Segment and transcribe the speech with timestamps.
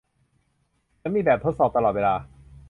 [0.97, 2.15] เหมือนมีแบบทดสอบตลอดเวลา